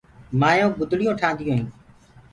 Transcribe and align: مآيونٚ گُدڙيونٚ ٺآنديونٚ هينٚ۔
مآيونٚ 0.39 0.77
گُدڙيونٚ 0.79 1.19
ٺآنديونٚ 1.21 1.55
هينٚ۔ 1.57 1.71